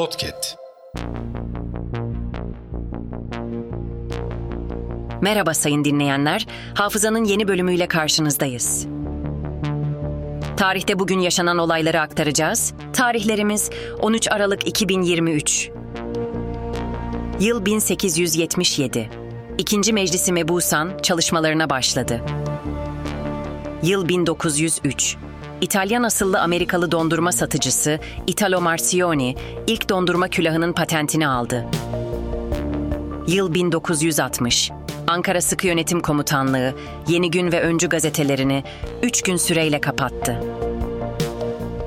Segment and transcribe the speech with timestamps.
[0.00, 0.56] Podcast.
[5.20, 6.46] Merhaba sayın dinleyenler.
[6.74, 8.86] Hafızanın yeni bölümüyle karşınızdayız.
[10.56, 12.74] Tarihte bugün yaşanan olayları aktaracağız.
[12.92, 15.70] Tarihlerimiz 13 Aralık 2023.
[17.40, 19.10] Yıl 1877.
[19.58, 22.20] İkinci Meclisi Mebusan çalışmalarına başladı.
[23.82, 25.16] Yıl 1903.
[25.60, 29.34] İtalyan asıllı Amerikalı dondurma satıcısı Italo Marcioni
[29.66, 31.66] ilk dondurma külahının patentini aldı.
[33.26, 34.70] Yıl 1960.
[35.06, 36.74] Ankara Sıkı Yönetim Komutanlığı
[37.08, 38.64] Yeni Gün ve Öncü gazetelerini
[39.02, 40.40] 3 gün süreyle kapattı.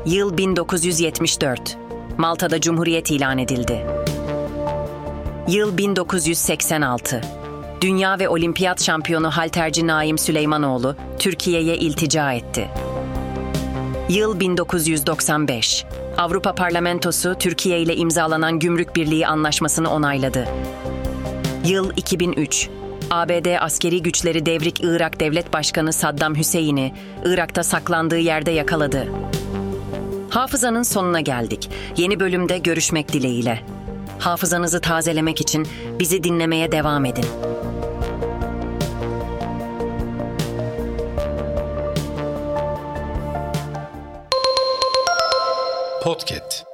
[0.06, 1.78] Yıl 1974.
[2.18, 3.86] Malta'da Cumhuriyet ilan edildi.
[5.48, 7.22] Yıl 1986.
[7.82, 12.70] Dünya ve Olimpiyat şampiyonu halterci Naim Süleymanoğlu Türkiye'ye iltica etti.
[14.14, 15.86] Yıl 1995.
[16.18, 20.48] Avrupa Parlamentosu Türkiye ile imzalanan Gümrük Birliği Anlaşması'nı onayladı.
[21.66, 22.70] Yıl 2003.
[23.12, 26.94] ABD askeri güçleri Devrik Irak Devlet Başkanı Saddam Hüseyin'i
[27.26, 29.08] Irak'ta saklandığı yerde yakaladı.
[30.30, 31.70] Hafızanın sonuna geldik.
[31.98, 33.60] Yeni bölümde görüşmek dileğiyle.
[34.20, 35.68] Hafızanızı tazelemek için
[36.00, 37.26] bizi dinlemeye devam edin.
[46.04, 46.73] Podcast.